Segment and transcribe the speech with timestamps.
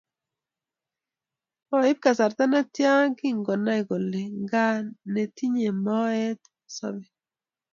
[1.69, 4.63] Moib kasarta netia kingonai kole nga
[5.13, 7.11] netinyei moet kosobei